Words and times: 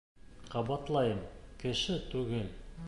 —Ҡабатлайым: 0.53 1.21
кеше 1.65 2.03
түгел. 2.15 2.49